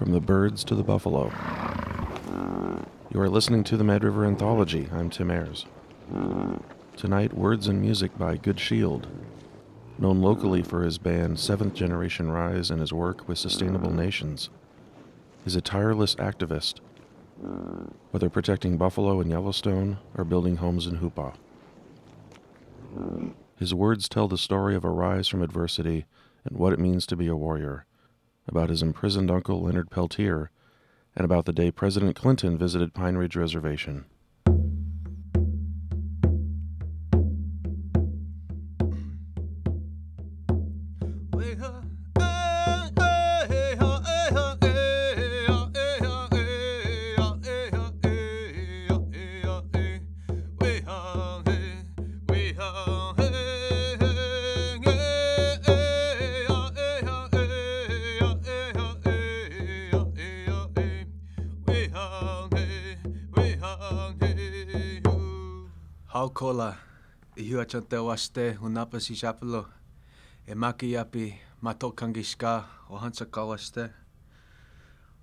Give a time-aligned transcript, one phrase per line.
[0.00, 1.30] From the birds to the buffalo.
[3.12, 4.88] You are listening to the Mad River Anthology.
[4.90, 5.66] I'm Tim Ayers.
[6.96, 9.08] Tonight, words and music by Good Shield,
[9.98, 14.48] known locally for his band Seventh Generation Rise and his work with Sustainable Nations.
[15.44, 16.80] He's a tireless activist,
[18.10, 21.34] whether protecting buffalo in Yellowstone or building homes in Hoopa.
[23.58, 26.06] His words tell the story of a rise from adversity
[26.46, 27.84] and what it means to be a warrior,
[28.46, 30.50] about his imprisoned uncle Leonard Peltier,
[31.14, 34.06] and about the day President Clinton visited Pine Ridge Reservation.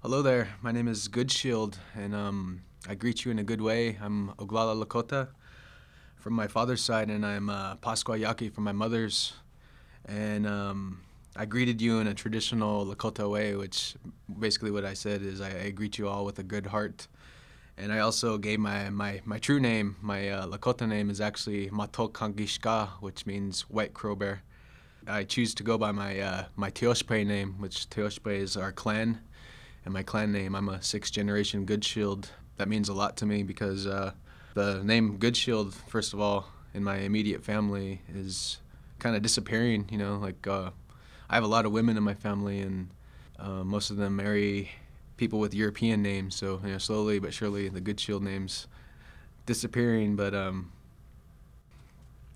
[0.02, 3.62] Hello there, my name is Good Shield, and um, I greet you in a good
[3.62, 4.00] way.
[4.02, 5.28] I'm Oglala Lakota
[6.16, 9.34] from my father's side, and I'm uh, Pascua Yaqui from my mother's.
[10.06, 11.02] And um,
[11.36, 13.96] I greeted you in a traditional Lakota way, which
[14.40, 17.08] basically what I said is I, I greet you all with a good heart
[17.78, 21.70] and I also gave my my, my true name, my uh, Lakota name is actually
[21.70, 24.42] Matokangishka, which means white crow bear.
[25.06, 29.22] I choose to go by my uh, my Teoshpe name, which Teoshpe is our clan,
[29.86, 30.56] and my clan name.
[30.56, 32.30] I'm a sixth generation Good Shield.
[32.58, 34.14] That means a lot to me because uh,
[34.56, 38.58] the name Good Shield, first of all, in my immediate family is
[39.00, 39.88] kind of disappearing.
[39.92, 40.72] You know, like uh,
[41.30, 42.90] I have a lot of women in my family, and
[43.40, 44.72] uh, most of them marry
[45.18, 46.36] people with European names.
[46.36, 48.68] So you know, slowly but surely, the Good Shield names
[49.46, 50.16] disappearing.
[50.16, 50.72] But um,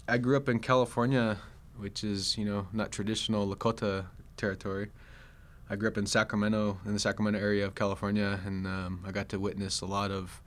[0.08, 1.38] I grew up in California,
[1.78, 4.06] which is you know not traditional Lakota
[4.36, 4.90] territory.
[5.70, 9.30] I grew up in Sacramento, in the Sacramento area of California, and um, I got
[9.30, 10.41] to witness a lot of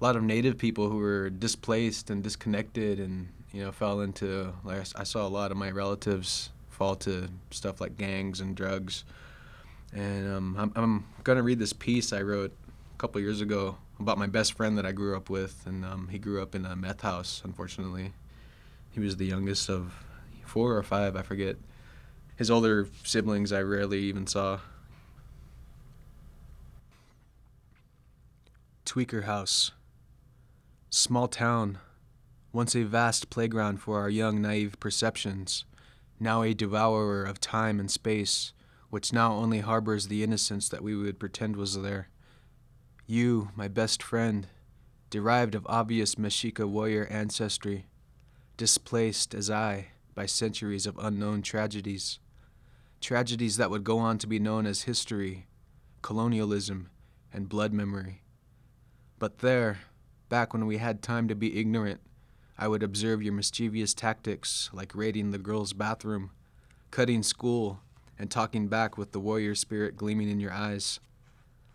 [0.00, 4.52] a lot of Native people who were displaced and disconnected, and you know fell into
[4.64, 9.04] like I saw a lot of my relatives fall to stuff like gangs and drugs
[9.92, 12.52] and um, I'm, I'm gonna read this piece I wrote
[12.94, 16.08] a couple years ago about my best friend that I grew up with, and um,
[16.08, 17.42] he grew up in a meth house.
[17.44, 18.12] Unfortunately,
[18.90, 19.94] he was the youngest of
[20.44, 21.56] four or five, I forget.
[22.36, 24.60] His older siblings I rarely even saw.
[28.86, 29.70] Tweaker House,
[30.88, 31.78] small town,
[32.52, 35.64] once a vast playground for our young naive perceptions,
[36.18, 38.52] now a devourer of time and space
[38.90, 42.08] which now only harbors the innocence that we would pretend was there.
[43.06, 44.48] You, my best friend,
[45.08, 47.86] derived of obvious Mexica warrior ancestry,
[48.56, 52.18] displaced as I by centuries of unknown tragedies,
[53.00, 55.46] tragedies that would go on to be known as history,
[56.02, 56.90] colonialism,
[57.32, 58.22] and blood memory.
[59.18, 59.78] But there,
[60.28, 62.00] back when we had time to be ignorant,
[62.58, 66.30] I would observe your mischievous tactics like raiding the girls' bathroom,
[66.90, 67.80] cutting school,
[68.20, 71.00] and talking back with the warrior spirit gleaming in your eyes.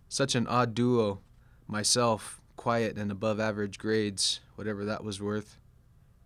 [0.08, 1.22] Such an odd duo,
[1.68, 5.58] myself, quiet and above average grades, whatever that was worth.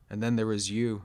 [0.09, 1.03] And then there was you,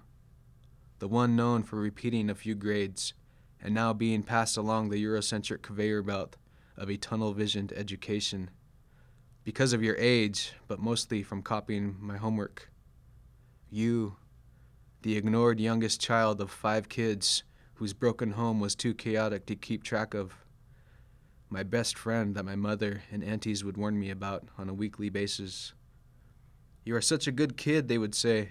[0.98, 3.14] the one known for repeating a few grades,
[3.62, 6.34] and now being passed along the Eurocentric conveyor belt
[6.76, 8.50] of a tunnel visioned education.
[9.44, 12.68] Because of your age, but mostly from copying my homework.
[13.70, 14.16] You,
[15.02, 19.82] the ignored youngest child of five kids whose broken home was too chaotic to keep
[19.82, 20.34] track of.
[21.50, 25.08] My best friend that my mother and aunties would warn me about on a weekly
[25.08, 25.72] basis.
[26.84, 28.50] You are such a good kid, they would say.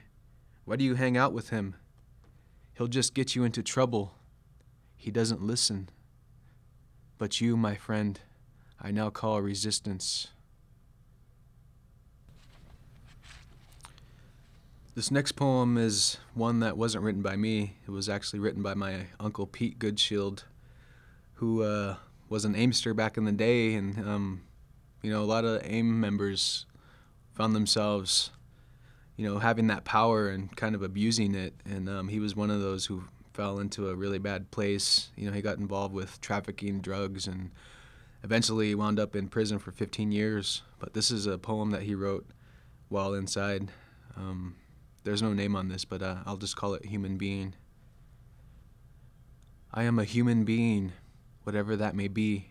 [0.66, 1.76] Why do you hang out with him?
[2.74, 4.14] He'll just get you into trouble.
[4.96, 5.90] He doesn't listen.
[7.18, 8.20] But you, my friend,
[8.82, 10.30] I now call resistance.
[14.96, 17.78] This next poem is one that wasn't written by me.
[17.88, 20.44] It was actually written by my uncle Pete Goodshield,
[21.34, 21.96] who uh,
[22.30, 24.44] was an Aimster back in the day, and um,
[25.02, 26.68] you know a lot of AIM members
[27.34, 28.30] found themselves,
[29.18, 31.56] you know, having that power and kind of abusing it.
[31.66, 35.10] And um, he was one of those who fell into a really bad place.
[35.16, 37.50] You know, he got involved with trafficking, drugs, and
[38.24, 40.62] eventually wound up in prison for 15 years.
[40.78, 42.28] But this is a poem that he wrote
[42.90, 43.70] while inside.
[44.16, 44.56] Um,
[45.04, 47.56] there's no name on this, but uh, I'll just call it human being.
[49.74, 50.94] I am a human being,
[51.44, 52.50] whatever that may be.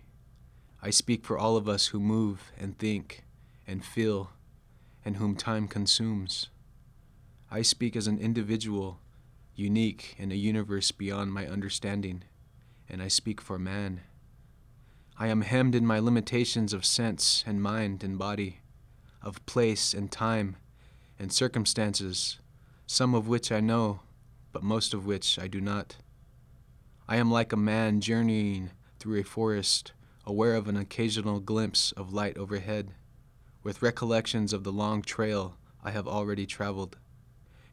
[0.82, 3.24] I speak for all of us who move and think
[3.66, 4.30] and feel
[5.04, 6.48] and whom time consumes.
[7.50, 8.98] I speak as an individual,
[9.54, 12.24] unique in a universe beyond my understanding,
[12.88, 14.00] and I speak for man.
[15.18, 18.60] I am hemmed in my limitations of sense and mind and body,
[19.22, 20.56] of place and time
[21.18, 22.38] and circumstances,
[22.92, 24.00] some of which I know,
[24.52, 25.96] but most of which I do not.
[27.08, 29.92] I am like a man journeying through a forest,
[30.26, 32.90] aware of an occasional glimpse of light overhead,
[33.62, 36.98] with recollections of the long trail I have already traveled,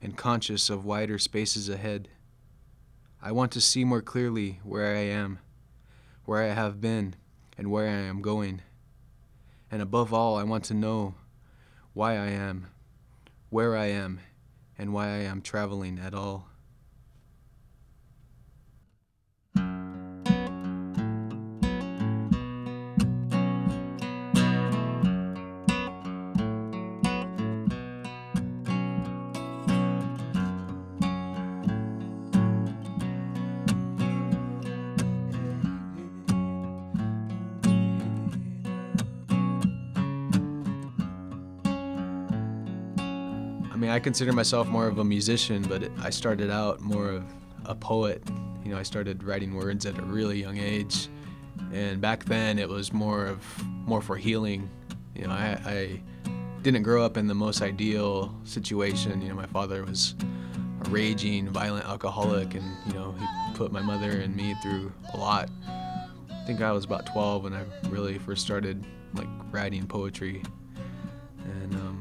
[0.01, 2.07] and conscious of wider spaces ahead.
[3.21, 5.39] I want to see more clearly where I am,
[6.23, 7.15] where I have been,
[7.57, 8.61] and where I am going.
[9.69, 11.15] And above all, I want to know
[11.91, 12.67] why I am,
[13.49, 14.21] where I am,
[14.79, 16.48] and why I am traveling at all.
[43.79, 47.23] Mean, I consider myself more of a musician, but I started out more of
[47.63, 48.21] a poet.
[48.63, 51.07] You know, I started writing words at a really young age,
[51.71, 54.69] and back then it was more of more for healing.
[55.15, 56.01] You know, I, I
[56.61, 59.21] didn't grow up in the most ideal situation.
[59.21, 60.13] You know, my father was
[60.85, 65.17] a raging, violent alcoholic, and you know, he put my mother and me through a
[65.17, 65.49] lot.
[66.29, 70.43] I think I was about 12 when I really first started like writing poetry,
[71.45, 71.98] and um,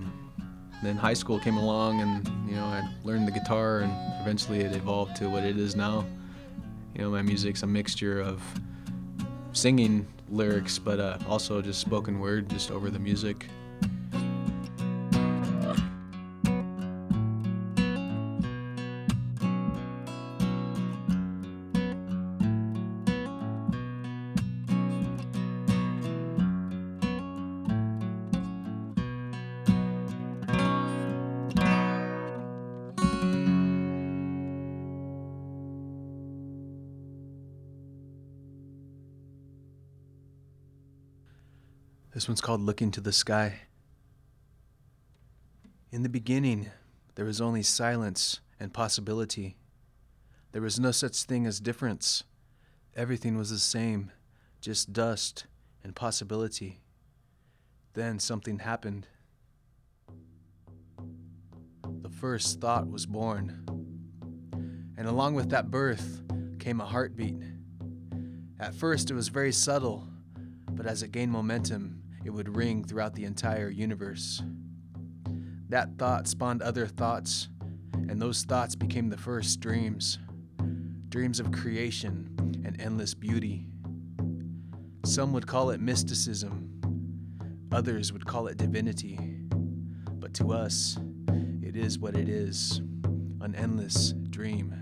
[0.83, 4.75] then high school came along and you know i learned the guitar and eventually it
[4.75, 6.05] evolved to what it is now.
[6.95, 8.43] You know my music's a mixture of
[9.53, 13.47] singing lyrics but uh, also just spoken word just over the music
[42.19, 43.61] This one's called Looking to the Sky.
[45.93, 46.69] In the beginning,
[47.15, 49.57] there was only silence and possibility.
[50.51, 52.25] There was no such thing as difference.
[52.97, 54.11] Everything was the same,
[54.61, 55.47] just dust
[55.85, 56.81] and possibility.
[57.95, 59.07] Then something happened.
[62.03, 63.65] The first thought was born.
[64.97, 66.21] And along with that birth
[66.59, 67.45] came a heartbeat.
[68.59, 70.09] At first, it was very subtle,
[70.73, 71.98] but as it gained momentum,
[72.29, 74.43] it would ring throughout the entire universe.
[75.71, 77.49] That thought spawned other thoughts,
[77.95, 80.19] and those thoughts became the first dreams
[81.09, 82.29] dreams of creation
[82.67, 83.67] and endless beauty.
[85.07, 89.19] Some would call it mysticism, others would call it divinity,
[90.21, 90.99] but to us,
[91.63, 92.83] it is what it is
[93.41, 94.75] an endless dream.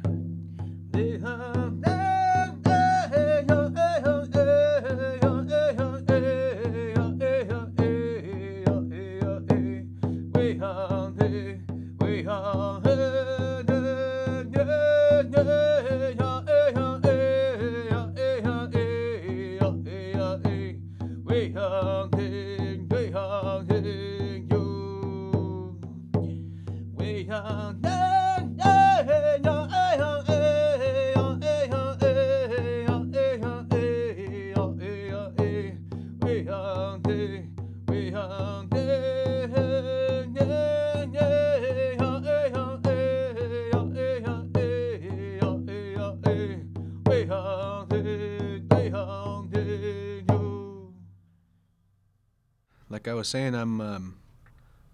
[52.89, 54.17] Like I was saying, I'm um,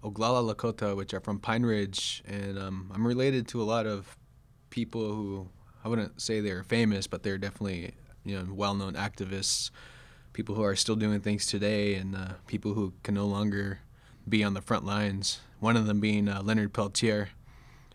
[0.03, 4.17] Oglala Lakota, which are from Pine Ridge, and um, I'm related to a lot of
[4.71, 5.49] people who
[5.85, 7.95] I wouldn't say they're famous, but they're definitely
[8.25, 9.71] you know well-known activists,
[10.33, 13.81] people who are still doing things today, and uh, people who can no longer
[14.29, 15.41] be on the front lines.
[15.61, 17.31] One of them being uh, Leonard Peltier,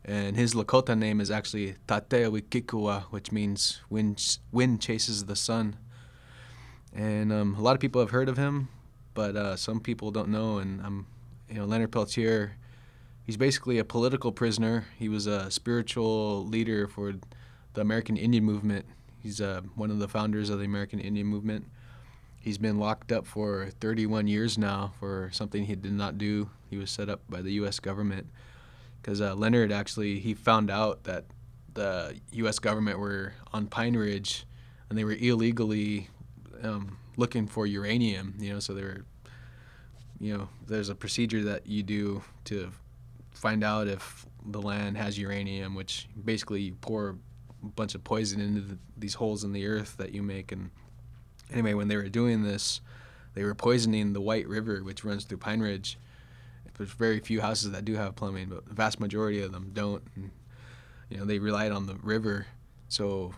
[0.06, 5.78] and his Lakota name is actually Tateawikikua, which means wind, wind chases the sun.
[6.94, 8.70] And um, a lot of people have heard of him,
[9.14, 10.58] but uh, some people don't know.
[10.60, 11.08] And um,
[11.50, 12.56] you know, Leonard Peltier,
[13.24, 14.86] he's basically a political prisoner.
[14.98, 17.16] He was a spiritual leader for
[17.74, 18.86] the American Indian movement.
[19.22, 21.66] He's uh, one of the founders of the American Indian movement.
[22.40, 26.50] He's been locked up for 31 years now for something he did not do.
[26.70, 27.80] He was set up by the U.S.
[27.80, 28.28] government
[29.02, 31.26] because uh, Leonard actually he found out that
[31.74, 32.60] the U.S.
[32.60, 34.46] government were on Pine Ridge
[34.90, 36.10] and they were illegally
[36.64, 38.36] um, looking for uranium.
[38.40, 39.06] You know, so they were,
[40.20, 42.72] you know, there's a procedure that you do to
[43.32, 47.10] find out if the land has uranium, which basically you pour
[47.64, 50.52] a bunch of poison into the, these holes in the earth that you make.
[50.52, 50.72] And
[51.52, 52.82] anyway, when they were doing this,
[53.34, 55.98] they were poisoning the White River, which runs through Pine Ridge.
[56.78, 60.04] There's very few houses that do have plumbing, but the vast majority of them don't.
[60.16, 60.32] And,
[61.10, 62.48] you know, they relied on the river,
[62.88, 63.34] so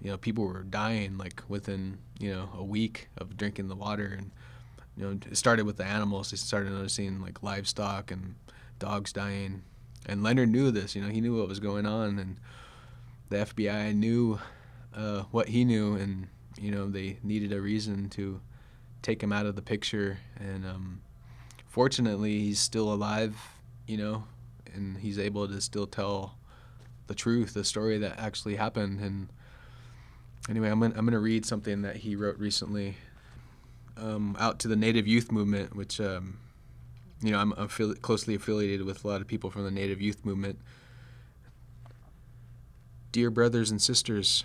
[0.00, 4.14] you know people were dying like within you know a week of drinking the water,
[4.16, 4.30] and
[4.96, 6.30] you know it started with the animals.
[6.30, 8.36] They started noticing like livestock and
[8.78, 9.62] dogs dying,
[10.06, 10.94] and Leonard knew this.
[10.94, 11.20] You know, he
[16.60, 18.40] you know they needed a reason to
[19.02, 20.18] take him out of the picture.
[20.38, 21.00] And um,
[21.66, 23.36] fortunately, he's still alive.
[23.86, 24.24] You know,
[24.74, 26.36] and he's able to still tell
[27.06, 29.00] the truth, the story that actually happened.
[29.00, 29.28] And
[30.48, 32.96] anyway, I'm gonna, I'm gonna read something that he wrote recently
[33.96, 36.38] um, out to the Native Youth Movement, which um,
[37.22, 37.52] you know I'm
[38.02, 40.58] closely affiliated with a lot of people from the Native Youth Movement.
[43.12, 44.44] Dear brothers and sisters,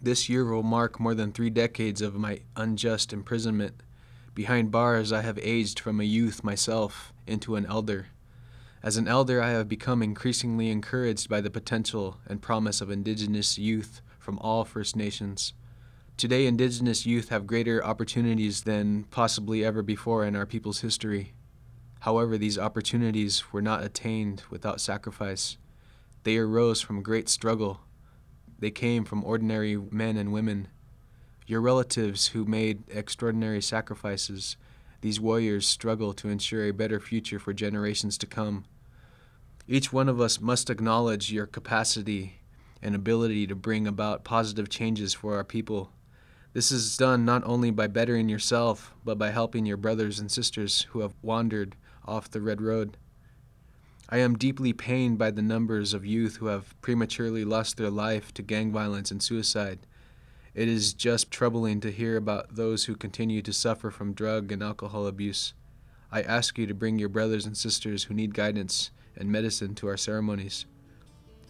[0.00, 3.82] this year will mark more than three decades of my unjust imprisonment.
[4.34, 8.06] Behind bars, I have aged from a youth myself into an elder.
[8.82, 13.58] As an elder, I have become increasingly encouraged by the potential and promise of Indigenous
[13.58, 15.52] youth from all First Nations.
[16.16, 21.32] Today, Indigenous youth have greater opportunities than possibly ever before in our people's history.
[22.00, 25.58] However, these opportunities were not attained without sacrifice.
[26.22, 27.80] They arose from great struggle.
[28.60, 30.68] They came from ordinary men and women.
[31.46, 34.56] Your relatives who made extraordinary sacrifices
[35.00, 38.66] these warriors struggle to ensure a better future for generations to come.
[39.66, 42.40] Each one of us must acknowledge your capacity
[42.82, 45.90] and ability to bring about positive changes for our people.
[46.52, 50.82] This is done not only by bettering yourself, but by helping your brothers and sisters
[50.90, 52.96] who have wandered off the red road.
[54.12, 58.34] I am deeply pained by the numbers of youth who have prematurely lost their life
[58.34, 59.78] to gang violence and suicide.
[60.52, 64.64] It is just troubling to hear about those who continue to suffer from drug and
[64.64, 65.54] alcohol abuse.
[66.10, 69.86] I ask you to bring your brothers and sisters who need guidance and medicine to
[69.86, 70.66] our ceremonies.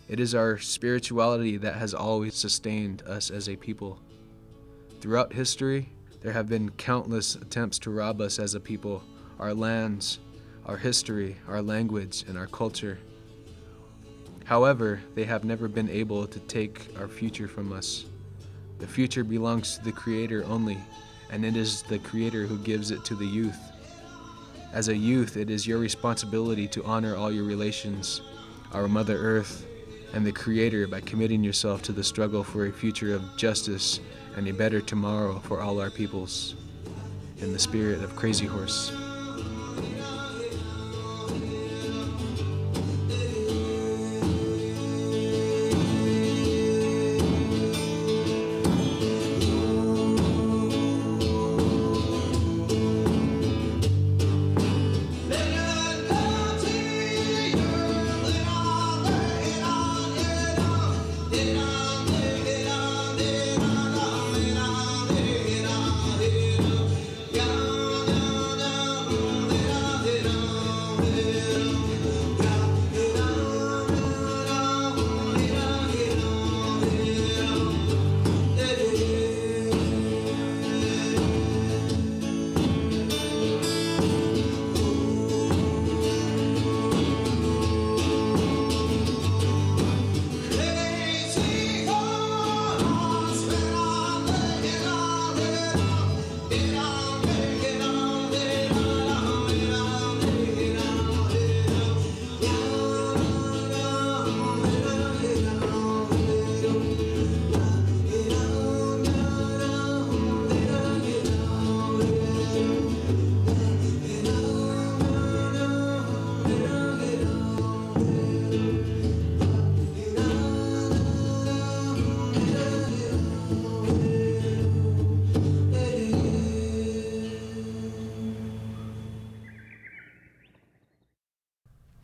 [0.07, 3.99] It is our spirituality that has always sustained us as a people.
[5.00, 5.88] Throughout history,
[6.21, 9.02] there have been countless attempts to rob us as a people,
[9.38, 10.19] our lands,
[10.67, 12.99] our history, our language, and our culture.
[14.45, 18.07] However, they have never been able to take our future from us.
[18.79, 20.79] The future belongs to the Creator only,
[21.31, 23.59] and it is the Creator who gives it to the youth.
[24.73, 28.23] As a youth, it is your responsibility to honor all your relations,
[28.73, 29.67] our Mother Earth,
[30.14, 34.00] and the Creator by committing yourself to the struggle for a future of justice
[34.37, 36.57] and a better tomorrow for all our peoples.
[37.38, 38.93] In the spirit of Crazy Horse.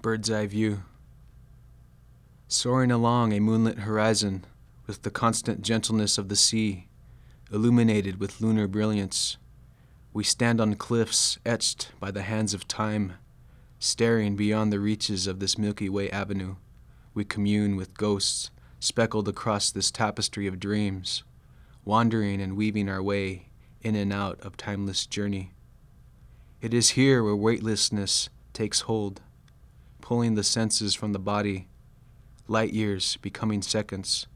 [0.07, 0.85] Bird's eye view.
[2.47, 4.47] Soaring along a moonlit horizon
[4.87, 6.87] with the constant gentleness of the sea,
[7.51, 9.37] illuminated with lunar brilliance,
[10.13, 13.15] We stand on cliffs etched by the hands of time,
[13.81, 16.55] staring beyond the reaches of this Milky Way avenue.
[17.13, 21.25] We commune with ghosts speckled across this tapestry of dreams,
[21.85, 23.49] wandering and weaving our way
[23.83, 25.53] in and out of timeless journey.
[26.61, 29.21] It is here where weightlessness takes hold,
[30.07, 31.67] pulling the senses from the body,
[32.47, 34.29] light years becoming seconds,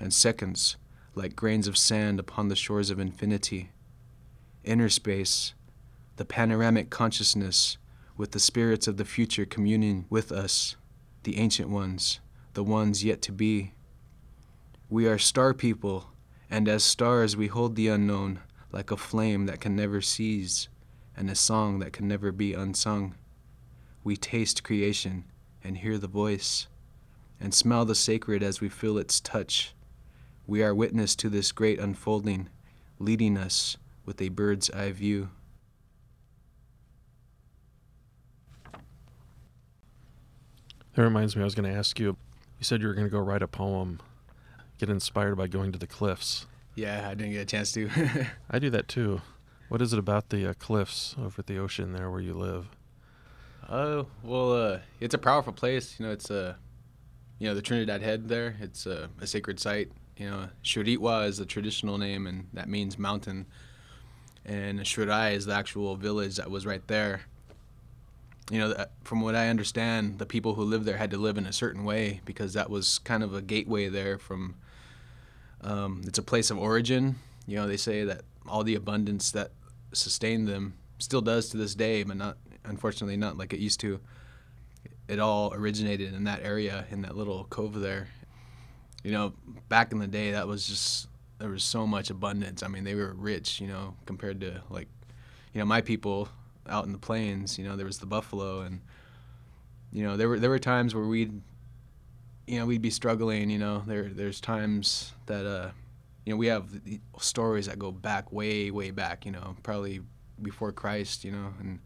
[0.00, 0.76] and seconds
[1.14, 3.70] like grains of sand upon the shores of infinity.
[4.64, 5.54] Inner space,
[6.16, 7.78] the panoramic consciousness
[8.16, 10.74] with the spirits of the future communing with us,
[11.22, 12.18] the ancient ones,
[12.54, 13.74] the ones yet to be.
[14.90, 16.10] We are star people,
[16.50, 18.40] and as stars we hold the unknown
[18.72, 20.66] like a flame that can never cease
[21.16, 23.14] and a song that can never be unsung.
[24.04, 25.24] We taste creation
[25.62, 26.66] and hear the voice
[27.40, 29.74] and smell the sacred as we feel its touch.
[30.46, 32.48] We are witness to this great unfolding,
[32.98, 35.30] leading us with a bird's eye view.
[40.94, 42.16] That reminds me, I was going to ask you.
[42.58, 44.00] You said you were going to go write a poem,
[44.78, 46.46] get inspired by going to the cliffs.
[46.74, 47.88] Yeah, I didn't get a chance to.
[48.50, 49.22] I do that too.
[49.68, 52.68] What is it about the uh, cliffs over at the ocean there where you live?
[53.74, 55.98] Oh well, uh, it's a powerful place.
[55.98, 56.54] You know, it's a, uh,
[57.38, 58.54] you know, the Trinidad Head there.
[58.60, 59.90] It's a, a sacred site.
[60.18, 63.46] You know, Shuritwa is the traditional name, and that means mountain.
[64.44, 67.22] And Tsurai is the actual village that was right there.
[68.50, 71.46] You know, from what I understand, the people who lived there had to live in
[71.46, 74.56] a certain way because that was kind of a gateway there from
[75.62, 77.14] um, it's a place of origin.
[77.46, 79.52] You know, they say that all the abundance that
[79.94, 84.00] sustained them still does to this day, but not unfortunately not like it used to.
[85.08, 88.08] It all originated in that area, in that little cove there.
[89.02, 89.34] You know,
[89.68, 91.08] back in the day, that was just
[91.38, 92.62] there was so much abundance.
[92.62, 93.60] I mean, they were rich.
[93.60, 94.88] You know, compared to like,
[95.52, 96.28] you know, my people
[96.68, 97.58] out in the plains.
[97.58, 98.80] You know, there was the buffalo, and
[99.92, 101.40] you know, there were there were times where we'd
[102.46, 103.50] you know, we'd be struggling.
[103.50, 105.70] You know, there there's times that uh,
[106.24, 106.68] you know, we have
[107.18, 109.24] stories that go back way way back.
[109.24, 110.00] You know, probably
[110.40, 111.24] before Christ.
[111.24, 111.80] You know, and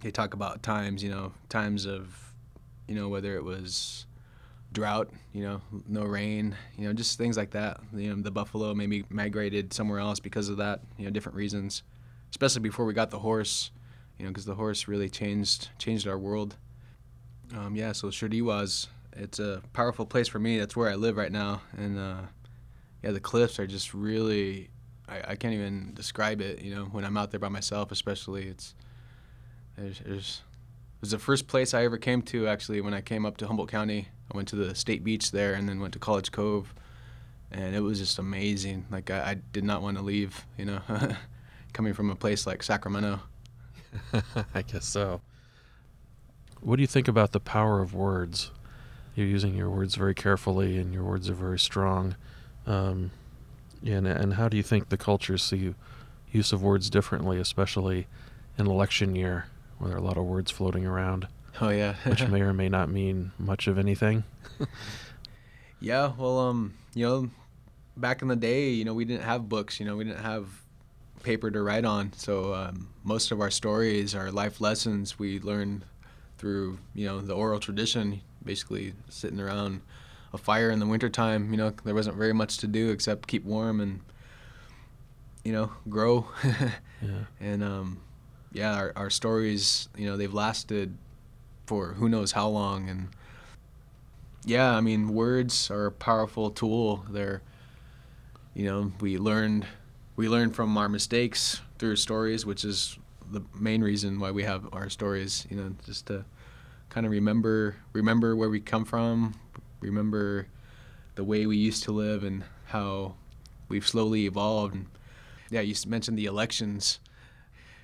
[0.00, 1.02] they talk about times.
[1.02, 2.32] You know, times of,
[2.86, 4.06] you know, whether it was
[4.72, 7.80] drought, you know, no rain, you know, just things like that.
[7.94, 10.80] You know, the buffalo maybe migrated somewhere else because of that.
[10.98, 11.82] You know, different reasons,
[12.30, 13.70] especially before we got the horse.
[14.18, 16.56] You know, because the horse really changed changed our world.
[17.56, 18.86] Um, yeah, so Shirdiwas
[19.16, 20.58] it's a powerful place for me.
[20.58, 22.20] That's where I live right now, and uh,
[23.02, 24.70] yeah, the cliffs are just really.
[25.08, 26.62] I, I can't even describe it.
[26.62, 28.74] You know, when I'm out there by myself, especially, it's
[29.80, 30.42] there's, there's
[30.96, 33.46] it was the first place I ever came to actually when I came up to
[33.46, 34.08] Humboldt County.
[34.32, 36.74] I went to the state beach there and then went to College Cove,
[37.50, 38.86] and it was just amazing.
[38.90, 40.44] Like I, I did not want to leave.
[40.58, 40.80] You know,
[41.72, 43.20] coming from a place like Sacramento.
[44.54, 45.20] I guess so.
[46.60, 48.50] What do you think about the power of words?
[49.14, 52.16] you're using your words very carefully, and your words are very strong.
[52.66, 53.10] Um,
[53.84, 55.74] and and how do you think the cultures see
[56.30, 58.06] use of words differently, especially
[58.58, 59.46] in election year,
[59.80, 61.26] where there are a lot of words floating around?
[61.60, 64.24] Oh yeah, which may or may not mean much of anything.
[65.80, 67.30] yeah, well, um, you know,
[67.96, 69.80] back in the day, you know, we didn't have books.
[69.80, 70.46] You know, we didn't have
[71.22, 72.12] paper to write on.
[72.12, 75.84] So um, most of our stories, our life lessons, we learned
[76.38, 79.82] through you know the oral tradition basically sitting around
[80.32, 81.50] a fire in the wintertime.
[81.50, 84.00] You know, there wasn't very much to do except keep warm and
[85.44, 86.26] you know grow.
[86.44, 87.24] yeah.
[87.40, 88.00] And um,
[88.52, 90.96] yeah, our, our stories, you know, they've lasted
[91.66, 92.88] for who knows how long.
[92.88, 93.08] And
[94.44, 97.04] yeah, I mean, words are a powerful tool.
[97.08, 97.42] They're,
[98.54, 99.66] you know, we learned
[100.16, 102.98] we learn from our mistakes through stories, which is
[103.30, 105.46] the main reason why we have our stories.
[105.48, 106.24] You know, just to
[106.88, 109.34] kind of remember remember where we come from,
[109.80, 110.48] remember
[111.14, 113.14] the way we used to live and how
[113.68, 114.74] we've slowly evolved.
[114.74, 114.86] And
[115.50, 116.98] yeah, you mentioned the elections.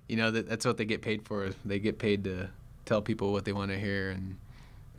[0.08, 1.50] You know that that's what they get paid for.
[1.64, 2.48] They get paid to
[2.84, 4.36] tell people what they want to hear and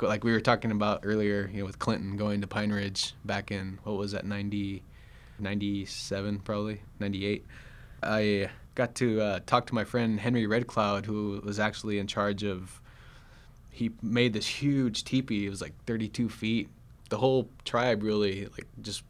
[0.01, 3.49] like we were talking about earlier, you know, with Clinton going to Pine Ridge back
[3.49, 4.83] in what was that 90
[5.39, 7.45] 97 probably 98
[8.01, 12.07] i got to uh, talk to my friend henry red cloud who was actually in
[12.07, 12.81] charge of
[13.77, 15.45] he made this huge teepee.
[15.45, 16.67] It was like 32 feet.
[17.09, 19.03] The whole tribe really like just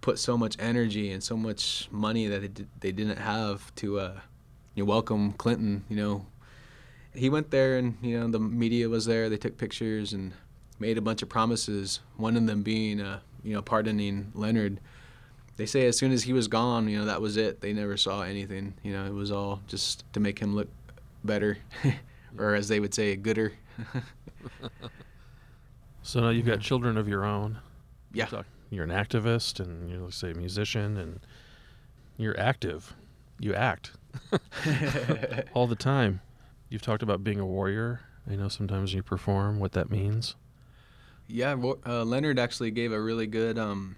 [0.00, 4.20] put so much energy and so much money that it, they didn't have to uh,
[4.74, 5.84] you know, welcome Clinton.
[5.88, 6.26] You know,
[7.14, 9.28] he went there and you know the media was there.
[9.28, 10.32] They took pictures and
[10.78, 12.00] made a bunch of promises.
[12.16, 14.80] One of them being uh, you know pardoning Leonard.
[15.56, 17.60] they say as soon as he was gone, you know, that was it.
[17.60, 18.74] They never saw anything.
[18.82, 20.68] You know, it was all just to make him look
[21.24, 21.58] better,
[22.38, 23.52] or as they would say, gooder.
[26.02, 27.58] so now you've got children of your own.
[28.12, 28.26] Yeah.
[28.28, 31.20] So you're an activist, and you're let's say a musician, and
[32.16, 32.94] you're active.
[33.38, 33.92] You act
[35.54, 36.20] all the time.
[36.68, 38.00] You've talked about being a warrior.
[38.30, 39.58] I know sometimes you perform.
[39.58, 40.36] What that means.
[41.26, 43.96] Yeah, uh, Leonard actually gave a really good um,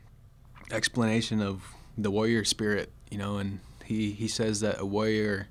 [0.71, 1.65] explanation of
[1.97, 5.49] the warrior spirit, you know, and he, he says that a warrior,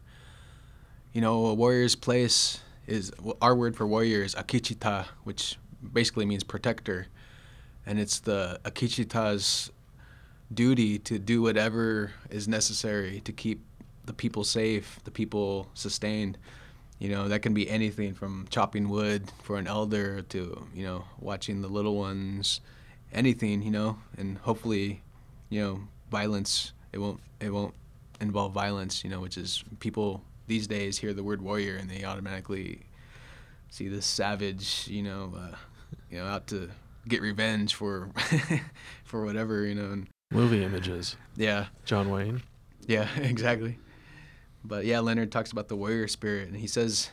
[1.14, 5.58] you know, a warrior's place is our word for warrior is akichita, which
[5.92, 7.08] basically means protector,
[7.86, 9.72] and it's the akichita's
[10.54, 13.62] duty to do whatever is necessary to keep
[14.06, 16.38] the people safe, the people sustained.
[17.00, 21.04] You know, that can be anything from chopping wood for an elder to, you know,
[21.20, 22.62] watching the little ones,
[23.12, 25.02] anything, you know, and hopefully,
[25.50, 27.74] you know, violence it won't it won't
[28.22, 32.04] involve violence, you know, which is people these days hear the word warrior and they
[32.04, 32.82] automatically
[33.70, 35.56] see this savage, you know, uh,
[36.10, 36.70] you know, out to
[37.08, 38.12] get revenge for
[39.04, 39.92] for whatever, you know.
[39.92, 41.16] And, Movie images.
[41.36, 41.68] Yeah.
[41.86, 42.42] John Wayne.
[42.88, 43.78] Yeah, exactly.
[44.64, 47.10] But yeah, Leonard talks about the warrior spirit, and he says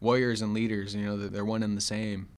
[0.00, 2.28] warriors and leaders, you know, they're one and the same.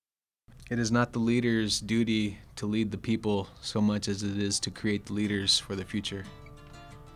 [0.70, 4.60] It is not the leader's duty to lead the people so much as it is
[4.60, 6.24] to create the leaders for the future.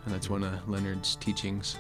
[0.05, 1.77] And that's one of Leonard's teachings.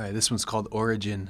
[0.00, 1.28] All right, this one's called Origin.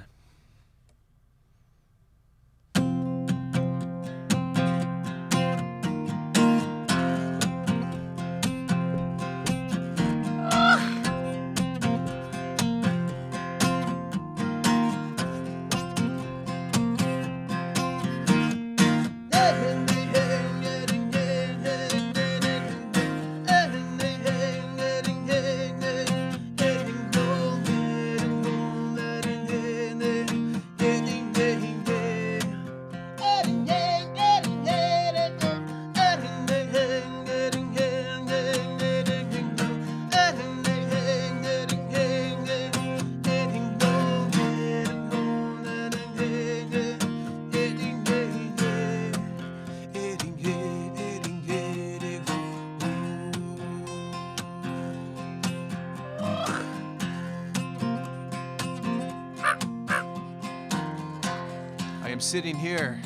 [62.20, 63.00] I am sitting here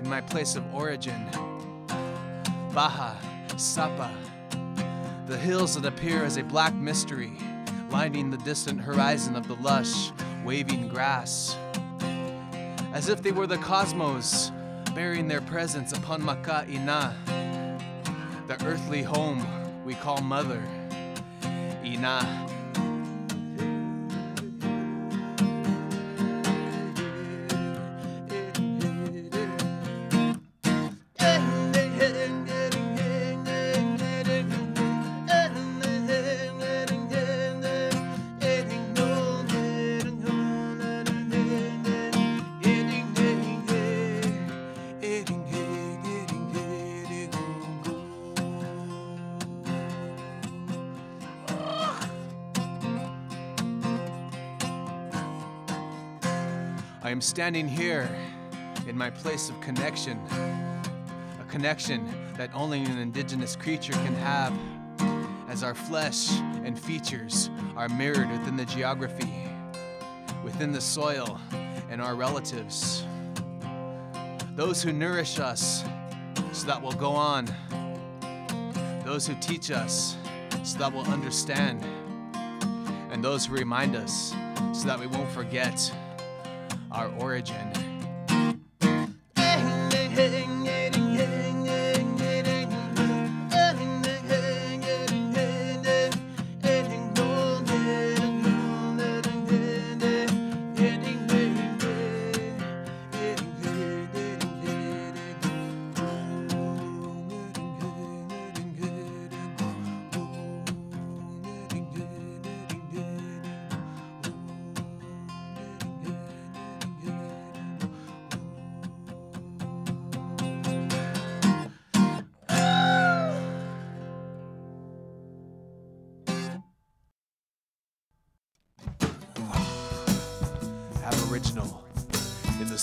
[0.00, 1.26] in my place of origin,
[2.70, 3.16] Paha
[3.58, 4.14] Sapa,
[5.26, 7.32] the hills that appear as a black mystery,
[7.90, 10.12] lining the distant horizon of the lush,
[10.44, 11.56] waving grass.
[12.92, 14.52] As if they were the cosmos,
[14.94, 17.12] bearing their presence upon Maka'ina,
[18.46, 19.44] the earthly home
[19.84, 20.62] we call Mother,
[21.84, 22.39] Ina.
[57.20, 58.08] Am standing here
[58.88, 60.18] in my place of connection,
[61.38, 64.58] a connection that only an indigenous creature can have,
[65.50, 66.30] as our flesh
[66.64, 69.30] and features are mirrored within the geography,
[70.42, 71.38] within the soil,
[71.90, 73.04] and our relatives.
[74.56, 75.84] Those who nourish us
[76.52, 77.44] so that we'll go on,
[79.04, 80.16] those who teach us
[80.64, 81.84] so that we'll understand,
[83.12, 84.30] and those who remind us
[84.72, 85.92] so that we won't forget
[86.92, 87.69] our origin.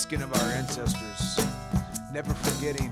[0.08, 1.38] Skin of our ancestors,
[2.14, 2.90] never forgetting,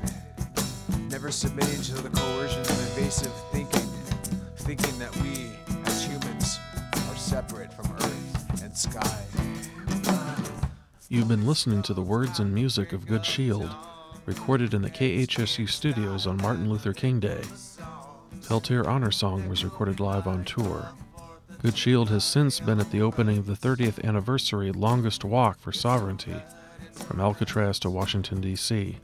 [1.09, 3.89] never submitting to the coercion of invasive thinking,
[4.57, 5.49] thinking that we,
[5.87, 6.61] as humans,
[7.09, 9.23] are separate from earth and sky.
[11.09, 13.75] You've been listening to the words and music of Good Shield,
[14.27, 17.41] recorded in the KHSU studios on Martin Luther King Day.
[18.47, 20.91] Peltier Honor Song was recorded live on tour.
[21.63, 25.73] Good Shield has since been at the opening of the 30th anniversary Longest Walk for
[25.73, 26.43] Sovereignty
[26.93, 28.99] from Alcatraz to Washington, D.C.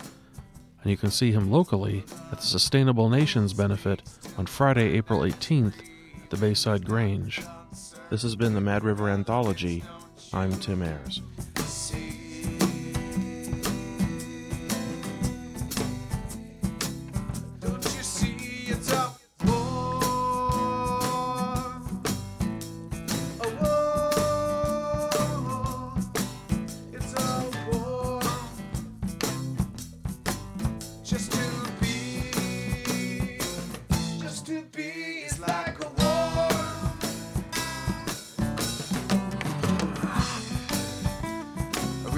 [0.83, 4.03] And you can see him locally at the Sustainable Nations benefit
[4.37, 5.75] on Friday, April 18th
[6.23, 7.41] at the Bayside Grange.
[8.11, 9.85] This has been the Mad River Anthology.
[10.33, 11.21] I'm Tim Ayers.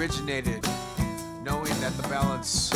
[0.05, 0.63] Originated
[1.43, 2.71] knowing that the balance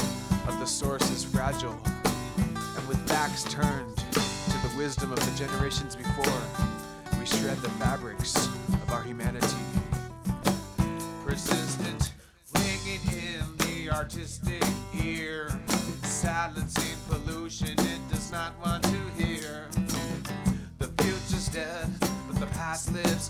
[0.48, 5.96] of the source is fragile and with backs turned to the wisdom of the generations
[5.96, 6.42] before,
[7.20, 9.46] we shred the fabrics of our humanity.
[11.24, 12.14] Persistent,
[12.56, 14.64] ringing in the artistic
[15.04, 15.52] ear,
[16.02, 19.68] silencing pollution it does not want to hear.
[20.80, 21.92] The future's dead,
[22.28, 23.30] but the past lives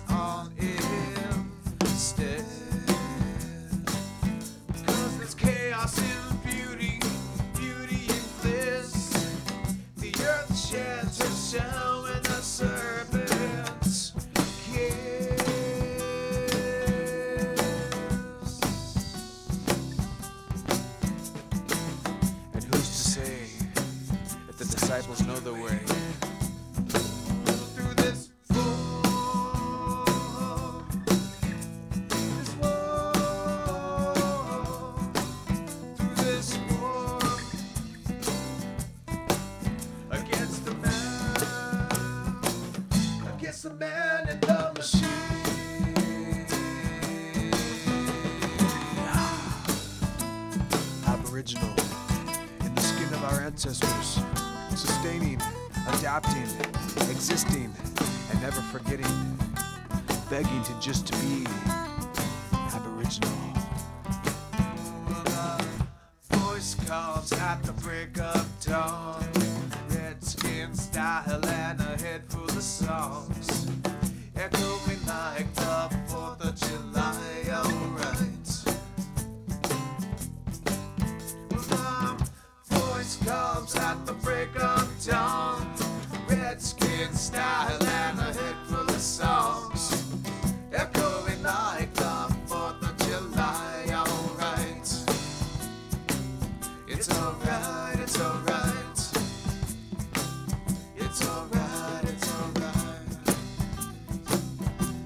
[87.00, 90.04] Redskin style and a head full of songs.
[90.74, 94.82] Echoing like the 4th of July, alright,
[96.88, 97.10] it's alright.
[97.10, 98.90] It's alright, it's alright.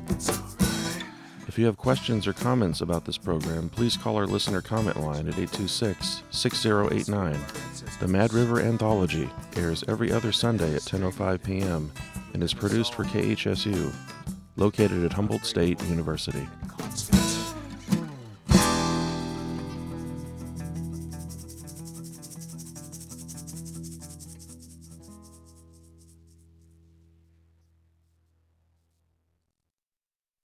[0.10, 1.04] It's alright.
[1.48, 5.28] If you have questions or comments about this program, please call our listener comment line
[5.28, 7.63] at 826 6089.
[8.04, 11.90] The Mad River Anthology airs every other Sunday at 10.05 p.m.
[12.34, 13.94] and is produced for KHSU,
[14.58, 16.46] located at Humboldt State University.